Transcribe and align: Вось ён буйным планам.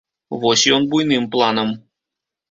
Вось 0.43 0.63
ён 0.77 0.87
буйным 0.93 1.27
планам. 1.35 1.69